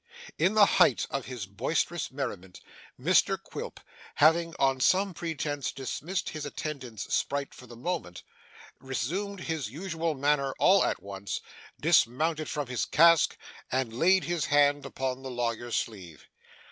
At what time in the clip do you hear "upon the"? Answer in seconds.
14.87-15.29